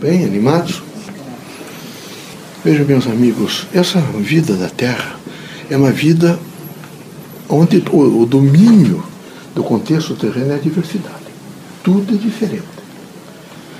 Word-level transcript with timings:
Bem, 0.00 0.26
animados? 0.26 0.82
Vejam, 2.62 2.84
meus 2.84 3.06
amigos, 3.06 3.66
essa 3.72 3.98
vida 3.98 4.54
da 4.54 4.68
Terra 4.68 5.18
é 5.70 5.76
uma 5.76 5.90
vida 5.90 6.38
onde 7.48 7.82
o, 7.90 8.22
o 8.22 8.26
domínio 8.26 9.02
do 9.54 9.64
contexto 9.64 10.14
terreno 10.14 10.52
é 10.52 10.56
a 10.56 10.58
diversidade. 10.58 11.24
Tudo 11.82 12.14
é 12.14 12.18
diferente. 12.18 12.64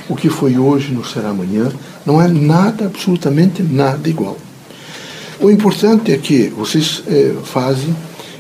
O 0.09 0.17
que 0.17 0.31
foi 0.31 0.57
hoje 0.57 0.91
não 0.95 1.05
será 1.05 1.29
amanhã, 1.29 1.71
não 2.07 2.23
é 2.23 2.29
nada, 2.29 2.87
absolutamente 2.87 3.63
nada 3.63 4.09
igual. 4.09 4.39
O 5.39 5.51
importante 5.51 6.13
é 6.13 6.17
que 6.17 6.49
vocês 6.49 7.03
é, 7.07 7.35
fazem 7.45 7.95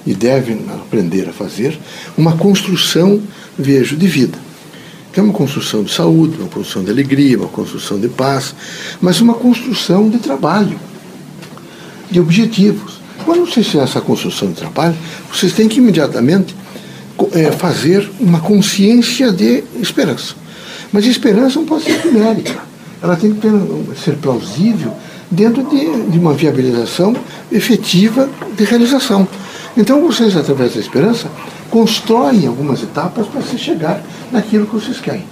e 0.06 0.14
devem 0.14 0.64
aprender 0.72 1.28
a 1.28 1.32
fazer 1.32 1.78
uma 2.16 2.38
construção, 2.38 3.20
vejo, 3.58 3.96
de 3.96 4.06
vida. 4.06 4.45
Que 5.16 5.20
é 5.20 5.22
uma 5.22 5.32
construção 5.32 5.82
de 5.82 5.90
saúde, 5.90 6.36
uma 6.38 6.46
construção 6.46 6.84
de 6.84 6.90
alegria, 6.90 7.38
uma 7.38 7.48
construção 7.48 7.98
de 7.98 8.06
paz, 8.06 8.54
mas 9.00 9.18
uma 9.18 9.32
construção 9.32 10.10
de 10.10 10.18
trabalho, 10.18 10.78
de 12.10 12.20
objetivos. 12.20 13.00
Quando 13.24 13.46
vocês 13.46 13.64
fizerem 13.64 13.88
essa 13.88 14.02
construção 14.02 14.50
de 14.50 14.56
trabalho, 14.56 14.94
vocês 15.32 15.54
têm 15.54 15.68
que 15.68 15.78
imediatamente 15.78 16.54
é, 17.32 17.50
fazer 17.50 18.06
uma 18.20 18.40
consciência 18.40 19.32
de 19.32 19.64
esperança. 19.80 20.34
Mas 20.92 21.06
esperança 21.06 21.60
não 21.60 21.64
pode 21.64 21.84
ser 21.84 22.04
numérica. 22.04 22.60
Ela 23.02 23.16
tem 23.16 23.32
que 23.32 23.40
ter, 23.40 23.52
ser 24.04 24.16
plausível 24.16 24.92
dentro 25.30 25.62
de, 25.62 26.10
de 26.10 26.18
uma 26.18 26.34
viabilização 26.34 27.16
efetiva 27.50 28.28
de 28.54 28.64
realização. 28.64 29.26
Então 29.74 29.98
vocês, 30.02 30.36
através 30.36 30.74
da 30.74 30.80
esperança, 30.80 31.30
constroem 31.70 32.46
algumas 32.46 32.82
etapas 32.82 33.26
para 33.26 33.40
se 33.40 33.56
chegar 33.56 34.02
naquilo 34.30 34.66
que 34.66 34.74
vocês 34.74 35.00
querem. 35.00 35.24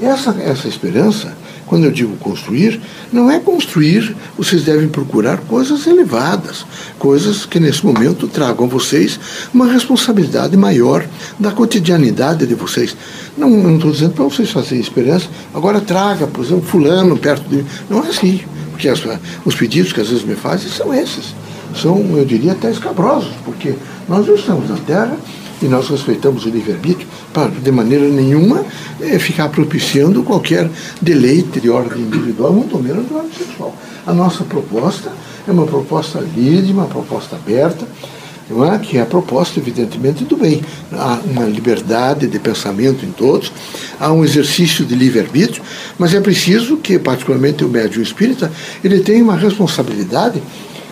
Essa, 0.00 0.30
essa 0.40 0.66
esperança, 0.66 1.36
quando 1.66 1.84
eu 1.84 1.90
digo 1.90 2.16
construir, 2.16 2.80
não 3.12 3.30
é 3.30 3.38
construir, 3.38 4.14
vocês 4.36 4.64
devem 4.64 4.88
procurar 4.88 5.38
coisas 5.38 5.86
elevadas, 5.86 6.66
coisas 6.98 7.46
que 7.46 7.60
nesse 7.60 7.86
momento 7.86 8.26
tragam 8.26 8.66
a 8.66 8.68
vocês 8.68 9.18
uma 9.52 9.66
responsabilidade 9.66 10.56
maior 10.56 11.06
da 11.38 11.52
cotidianidade 11.52 12.46
de 12.46 12.54
vocês. 12.54 12.96
Não 13.36 13.76
estou 13.76 13.92
dizendo 13.92 14.14
para 14.14 14.24
vocês 14.24 14.50
fazerem 14.50 14.80
esperança, 14.80 15.26
agora 15.54 15.80
traga, 15.80 16.26
por 16.26 16.44
exemplo, 16.44 16.64
fulano 16.64 17.16
perto 17.16 17.48
de 17.48 17.56
mim. 17.56 17.66
Não 17.88 18.04
é 18.04 18.08
assim, 18.08 18.40
porque 18.72 18.88
as, 18.88 19.00
os 19.44 19.54
pedidos 19.54 19.92
que 19.92 20.00
às 20.00 20.08
vezes 20.08 20.24
me 20.24 20.34
fazem 20.34 20.70
são 20.70 20.92
esses. 20.92 21.34
São, 21.80 21.98
eu 22.16 22.24
diria, 22.24 22.52
até 22.52 22.70
escabrosos, 22.70 23.32
porque 23.44 23.74
nós 24.08 24.26
não 24.26 24.34
estamos 24.34 24.68
na 24.68 24.76
Terra 24.76 25.16
e 25.64 25.68
nós 25.68 25.88
respeitamos 25.88 26.44
o 26.44 26.50
livre-arbítrio 26.50 27.08
para, 27.32 27.48
de 27.48 27.72
maneira 27.72 28.06
nenhuma, 28.06 28.64
é, 29.00 29.18
ficar 29.18 29.48
propiciando 29.48 30.22
qualquer 30.22 30.70
deleite 31.00 31.58
de 31.58 31.70
ordem 31.70 32.02
individual, 32.02 32.52
muito 32.52 32.78
menos 32.78 33.08
de 33.08 33.14
ordem 33.14 33.32
sexual. 33.32 33.74
A 34.06 34.12
nossa 34.12 34.44
proposta 34.44 35.10
é 35.48 35.50
uma 35.50 35.64
proposta 35.64 36.20
livre, 36.20 36.70
uma 36.70 36.84
proposta 36.84 37.36
aberta, 37.36 37.86
é? 38.74 38.78
que 38.78 38.98
é 38.98 39.00
a 39.00 39.06
proposta, 39.06 39.58
evidentemente, 39.58 40.22
do 40.24 40.36
bem. 40.36 40.60
Há 40.92 41.20
uma 41.24 41.44
liberdade 41.44 42.26
de 42.26 42.38
pensamento 42.38 43.06
em 43.06 43.10
todos, 43.10 43.50
há 43.98 44.12
um 44.12 44.22
exercício 44.22 44.84
de 44.84 44.94
livre-arbítrio, 44.94 45.62
mas 45.98 46.12
é 46.12 46.20
preciso 46.20 46.76
que, 46.76 46.98
particularmente 46.98 47.64
o 47.64 47.68
médium 47.70 48.02
espírita, 48.02 48.52
ele 48.82 49.00
tenha 49.00 49.24
uma 49.24 49.36
responsabilidade 49.36 50.42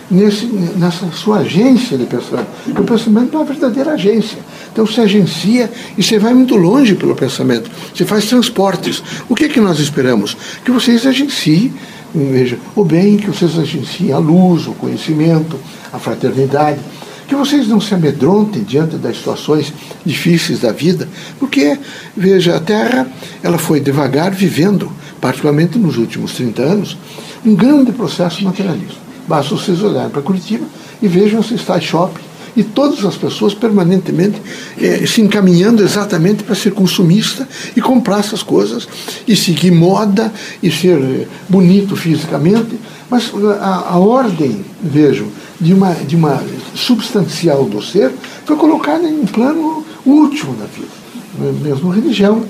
nesse, 0.09 0.45
nessa 0.45 1.11
sua 1.11 1.39
agência 1.39 1.97
de 1.97 2.05
pensamento. 2.05 2.47
Porque 2.65 2.81
o 2.81 2.83
pensamento 2.83 3.35
é 3.35 3.39
uma 3.39 3.45
verdadeira 3.45 3.91
agência. 3.91 4.39
Então 4.73 4.85
você 4.85 5.01
agencia 5.01 5.71
e 5.95 6.03
você 6.03 6.19
vai 6.19 6.33
muito 6.33 6.55
longe 6.55 6.95
pelo 6.95 7.15
pensamento. 7.15 7.69
Você 7.95 8.03
faz 8.03 8.25
transportes. 8.25 9.01
O 9.29 9.35
que 9.35 9.45
é 9.45 9.49
que 9.49 9.61
nós 9.61 9.79
esperamos? 9.79 10.35
Que 10.65 10.71
vocês 10.71 11.05
agenciem 11.05 11.71
veja, 12.13 12.59
o 12.75 12.83
bem, 12.83 13.17
que 13.17 13.27
vocês 13.27 13.57
agenciem 13.57 14.11
a 14.11 14.17
luz, 14.17 14.67
o 14.67 14.73
conhecimento, 14.73 15.59
a 15.91 15.97
fraternidade. 15.97 16.79
Que 17.27 17.35
vocês 17.35 17.67
não 17.67 17.79
se 17.79 17.93
amedrontem 17.93 18.63
diante 18.63 18.97
das 18.97 19.17
situações 19.17 19.73
difíceis 20.05 20.59
da 20.59 20.71
vida, 20.71 21.07
porque, 21.39 21.77
veja, 22.15 22.57
a 22.57 22.59
Terra 22.59 23.07
ela 23.41 23.57
foi 23.57 23.79
devagar 23.79 24.31
vivendo, 24.31 24.91
particularmente 25.21 25.79
nos 25.79 25.97
últimos 25.97 26.33
30 26.33 26.61
anos, 26.61 26.97
um 27.45 27.55
grande 27.55 27.91
processo 27.91 28.43
materialista. 28.43 29.01
Basta 29.27 29.55
vocês 29.55 29.81
olharem 29.81 30.09
para 30.09 30.21
Curitiba 30.21 30.65
e 31.01 31.07
vejam 31.07 31.39
esse 31.39 31.57
style 31.57 31.81
shopping 31.81 32.32
e 32.55 32.63
todas 32.63 33.03
as 33.05 33.15
pessoas 33.15 33.53
permanentemente 33.53 34.41
eh, 34.79 35.05
se 35.05 35.21
encaminhando 35.21 35.83
exatamente 35.83 36.43
para 36.43 36.55
ser 36.55 36.71
consumista 36.71 37.47
e 37.75 37.81
comprar 37.81 38.19
essas 38.19 38.43
coisas 38.43 38.87
e 39.27 39.35
seguir 39.35 39.71
moda 39.71 40.31
e 40.61 40.71
ser 40.71 40.97
eh, 40.99 41.27
bonito 41.49 41.95
fisicamente, 41.95 42.79
mas 43.09 43.31
a, 43.59 43.93
a 43.93 43.97
ordem, 43.97 44.63
vejam, 44.81 45.27
de 45.59 45.73
uma, 45.73 45.93
de 45.93 46.15
uma 46.15 46.43
substancial 46.75 47.65
do 47.65 47.81
ser 47.81 48.11
foi 48.45 48.55
colocada 48.55 49.07
em 49.07 49.21
um 49.21 49.25
plano 49.25 49.85
último 50.05 50.55
da 50.55 50.65
vida, 50.65 51.59
mesmo 51.61 51.89
religião. 51.89 52.45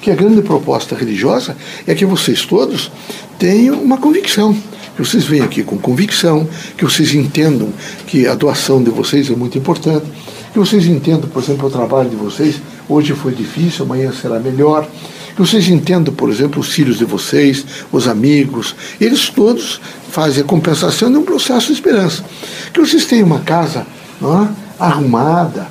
Que 0.00 0.12
a 0.12 0.14
grande 0.14 0.42
proposta 0.42 0.94
religiosa 0.94 1.56
é 1.84 1.92
que 1.92 2.06
vocês 2.06 2.46
todos 2.46 2.88
tenham 3.36 3.80
uma 3.80 3.98
convicção 3.98 4.56
que 4.98 5.06
vocês 5.06 5.24
venham 5.24 5.46
aqui 5.46 5.62
com 5.62 5.78
convicção, 5.78 6.44
que 6.76 6.84
vocês 6.84 7.14
entendam 7.14 7.68
que 8.04 8.26
a 8.26 8.34
doação 8.34 8.82
de 8.82 8.90
vocês 8.90 9.30
é 9.30 9.36
muito 9.36 9.56
importante, 9.56 10.04
que 10.52 10.58
vocês 10.58 10.86
entendam, 10.86 11.30
por 11.30 11.40
exemplo, 11.40 11.68
o 11.68 11.70
trabalho 11.70 12.10
de 12.10 12.16
vocês, 12.16 12.60
hoje 12.88 13.12
foi 13.12 13.32
difícil, 13.32 13.84
amanhã 13.84 14.10
será 14.10 14.40
melhor, 14.40 14.88
que 15.36 15.40
vocês 15.40 15.68
entendam, 15.68 16.12
por 16.12 16.28
exemplo, 16.28 16.60
os 16.60 16.72
filhos 16.72 16.98
de 16.98 17.04
vocês, 17.04 17.64
os 17.92 18.08
amigos, 18.08 18.74
eles 19.00 19.28
todos 19.28 19.80
fazem 20.10 20.42
a 20.42 20.44
compensação 20.44 21.12
de 21.12 21.16
um 21.16 21.22
processo 21.22 21.68
de 21.68 21.74
esperança. 21.74 22.24
Que 22.72 22.80
vocês 22.80 23.06
tenham 23.06 23.26
uma 23.26 23.38
casa 23.38 23.86
é, 24.20 24.48
arrumada, 24.80 25.68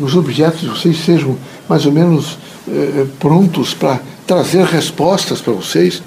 os 0.00 0.16
objetos 0.16 0.62
de 0.62 0.68
vocês 0.68 0.96
sejam 1.04 1.36
mais 1.68 1.84
ou 1.84 1.92
menos 1.92 2.38
eh, 2.66 3.04
prontos 3.20 3.74
para 3.74 4.00
trazer 4.26 4.64
respostas 4.64 5.42
para 5.42 5.52
vocês. 5.52 6.02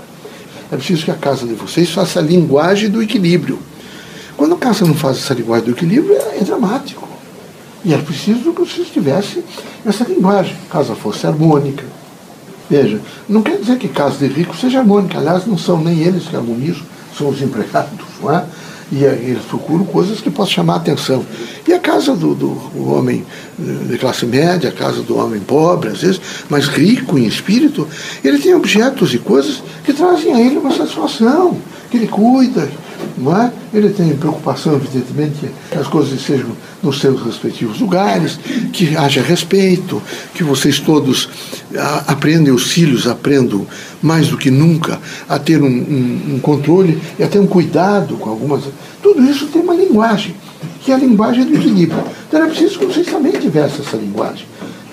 É 0.71 0.75
preciso 0.75 1.05
que 1.05 1.11
a 1.11 1.15
casa 1.15 1.47
de 1.47 1.53
vocês 1.53 1.89
faça 1.89 2.19
a 2.19 2.21
linguagem 2.21 2.89
do 2.89 3.01
equilíbrio. 3.01 3.59
Quando 4.37 4.55
a 4.55 4.57
casa 4.57 4.85
não 4.85 4.93
faz 4.93 5.17
essa 5.17 5.33
linguagem 5.33 5.65
do 5.65 5.71
equilíbrio, 5.71 6.15
é, 6.15 6.37
é 6.39 6.43
dramático. 6.43 7.07
E 7.83 7.93
é 7.93 7.97
preciso 7.97 8.51
que 8.53 8.61
vocês 8.61 8.89
tivessem 8.89 9.43
essa 9.85 10.03
linguagem. 10.03 10.55
Casa 10.69 10.95
fosse 10.95 11.25
harmônica. 11.25 11.83
Veja, 12.69 13.01
não 13.27 13.41
quer 13.41 13.57
dizer 13.57 13.77
que 13.77 13.87
casa 13.87 14.17
de 14.17 14.27
rico 14.27 14.55
seja 14.55 14.79
harmônica. 14.79 15.17
Aliás, 15.17 15.45
não 15.47 15.57
são 15.57 15.81
nem 15.83 15.99
eles 15.99 16.27
que 16.27 16.35
harmonizam, 16.35 16.83
são 17.17 17.29
os 17.29 17.41
empregados, 17.41 18.08
não 18.21 18.33
é? 18.33 18.43
E 18.91 19.03
eles 19.03 19.43
procuram 19.43 19.85
coisas 19.85 20.19
que 20.19 20.31
possam 20.31 20.53
chamar 20.53 20.73
a 20.73 20.77
atenção. 20.77 21.23
E 21.67 21.73
a 21.73 21.79
casa 21.79 22.15
do, 22.15 22.33
do 22.33 22.89
homem 22.89 23.23
eh, 23.59 23.87
de 23.87 23.97
classe 23.99 24.25
média, 24.25 24.69
a 24.69 24.73
casa 24.73 25.03
do 25.03 25.15
homem 25.15 25.39
pobre, 25.39 25.89
às 25.89 26.01
vezes, 26.01 26.19
mas 26.49 26.67
rico 26.67 27.17
em 27.17 27.25
espírito, 27.25 27.87
ele 28.23 28.39
tem 28.39 28.55
objetos 28.55 29.13
e 29.13 29.19
coisas 29.19 29.61
que 29.83 29.93
trazem 29.93 30.33
a 30.33 30.41
ele 30.41 30.57
uma 30.57 30.75
satisfação, 30.75 31.55
que 31.91 31.97
ele 31.97 32.07
cuida, 32.07 32.67
não 33.15 33.39
é? 33.39 33.51
Ele 33.71 33.89
tem 33.89 34.15
preocupação, 34.15 34.75
evidentemente, 34.75 35.51
que 35.69 35.77
as 35.77 35.87
coisas 35.87 36.19
sejam 36.21 36.49
nos 36.81 36.99
seus 36.99 37.21
respectivos 37.21 37.79
lugares, 37.79 38.39
que 38.73 38.95
haja 38.95 39.21
respeito, 39.21 40.01
que 40.33 40.43
vocês 40.43 40.79
todos 40.79 41.29
aprendem, 42.07 42.51
os 42.51 42.71
filhos 42.71 43.07
aprendam 43.07 43.67
mais 44.01 44.29
do 44.29 44.37
que 44.37 44.49
nunca 44.49 44.99
a 45.27 45.37
ter 45.37 45.61
um, 45.61 45.67
um, 45.67 46.35
um 46.35 46.39
controle 46.39 46.99
e 47.19 47.23
até 47.23 47.39
um 47.39 47.47
cuidado 47.47 48.08
com 48.17 48.29
algumas. 48.29 48.63
Tudo 49.01 49.23
isso 49.23 49.47
tem 49.47 49.61
uma 49.61 49.75
linguagem, 49.75 50.35
que 50.81 50.91
é 50.91 50.95
a 50.95 50.97
linguagem 50.97 51.45
do 51.45 51.55
equilíbrio. 51.55 52.03
Então 52.27 52.43
é 52.43 52.47
preciso 52.47 52.79
que 52.79 52.85
vocês 52.85 53.07
também 53.07 53.31
tivessem 53.33 53.85
essa 53.85 53.97
linguagem. 53.97 54.45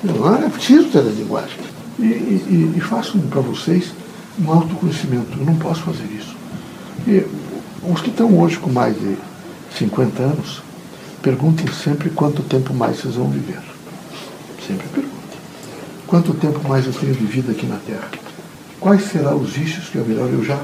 Não 0.03 0.35
é 0.35 0.49
preciso 0.49 0.89
ter 0.89 1.01
a 1.01 1.03
linguagem. 1.03 1.59
E, 1.99 2.05
e, 2.05 2.75
e 2.77 2.81
faço 2.81 3.19
para 3.19 3.41
vocês 3.41 3.93
um 4.39 4.51
autoconhecimento. 4.51 5.39
Eu 5.39 5.47
não 5.47 5.57
posso 5.57 5.83
fazer 5.83 6.05
isso. 6.17 6.37
E 7.07 7.25
os 7.89 8.01
que 8.01 8.11
estão 8.11 8.39
hoje 8.39 8.59
com 8.59 8.71
mais 8.71 8.95
de 8.95 9.17
50 9.79 10.23
anos, 10.23 10.63
perguntem 11.23 11.67
sempre 11.73 12.11
quanto 12.11 12.43
tempo 12.43 12.73
mais 12.73 12.99
vocês 12.99 13.15
vão 13.15 13.29
viver. 13.29 13.61
Sempre 14.67 14.87
perguntem. 14.89 15.17
Quanto 16.07 16.35
tempo 16.35 16.69
mais 16.69 16.87
eu 16.87 16.93
tenho 16.93 17.15
vivido 17.15 17.51
aqui 17.51 17.67
na 17.67 17.77
Terra? 17.77 18.09
Quais 18.81 19.03
serão 19.05 19.41
os 19.41 19.51
vícios 19.51 19.89
que 19.89 19.99
é 19.99 20.03
melhor 20.03 20.29
eu 20.29 20.45
já 20.45 20.61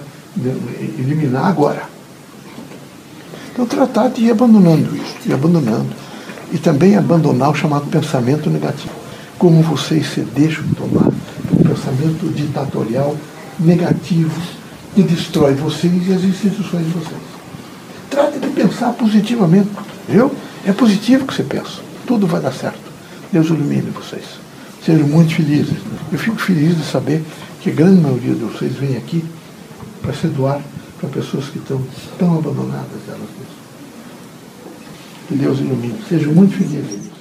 eliminar 0.99 1.47
agora? 1.47 1.83
Então, 3.53 3.67
tratar 3.67 4.09
de 4.09 4.23
ir 4.25 4.31
abandonando 4.31 4.97
isso, 4.97 5.17
ir 5.27 5.35
abandonando. 5.35 5.91
E 6.53 6.59
também 6.59 6.97
abandonar 6.97 7.51
o 7.51 7.55
chamado 7.55 7.87
pensamento 7.87 8.51
negativo. 8.51 8.95
Como 9.39 9.63
vocês 9.63 10.07
se 10.13 10.21
deixam 10.21 10.65
tomar 10.77 11.09
um 11.09 11.65
pensamento 11.65 12.33
ditatorial 12.35 13.17
negativo 13.59 14.31
que 14.95 15.03
destrói 15.03 15.55
vocês 15.55 16.07
e 16.07 16.13
as 16.13 16.23
instituições 16.23 16.85
de 16.85 16.93
vocês. 16.93 17.21
Trate 18.11 18.39
de 18.39 18.49
pensar 18.49 18.93
positivamente, 18.93 19.71
viu? 20.09 20.31
É 20.67 20.73
positivo 20.73 21.27
que 21.27 21.35
você 21.35 21.43
pensa. 21.43 21.81
Tudo 22.07 22.27
vai 22.27 22.41
dar 22.41 22.53
certo. 22.53 22.81
Deus 23.33 23.47
ilumine 23.47 23.91
vocês. 23.91 24.25
Sejam 24.85 25.07
muito 25.07 25.35
felizes. 25.35 25.79
Eu 26.11 26.19
fico 26.19 26.37
feliz 26.37 26.77
de 26.77 26.85
saber 26.85 27.25
que 27.61 27.71
a 27.71 27.73
grande 27.73 28.01
maioria 28.01 28.35
de 28.35 28.45
vocês 28.45 28.75
vem 28.75 28.97
aqui 28.97 29.25
para 30.03 30.13
se 30.13 30.27
doar 30.27 30.61
para 31.03 31.11
pessoas 31.11 31.49
que 31.49 31.59
estão 31.59 31.85
tão 32.17 32.39
abandonadas 32.39 33.01
elas 33.09 33.19
mesmas. 33.19 33.63
Que 35.27 35.35
Deus 35.35 35.59
ilumine. 35.59 35.99
Sejam 36.09 36.33
muito 36.33 36.57
felizes. 36.57 37.12